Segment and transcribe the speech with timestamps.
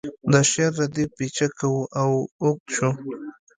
[0.31, 2.11] د شعر ردیف پیچکه و او
[2.43, 2.89] اوږد شو